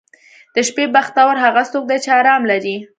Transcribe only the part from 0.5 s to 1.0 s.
•د شپې